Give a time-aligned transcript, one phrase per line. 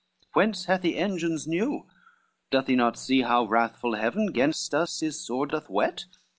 [0.33, 1.85] Whence hath he engines new?
[2.49, 6.05] doth he not see, How wrathful Heaven gainst us his sword doth whet?